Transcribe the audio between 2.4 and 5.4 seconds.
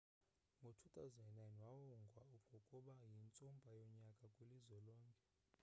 ngokuba yintsumpa yonyaka kwilizwe lonke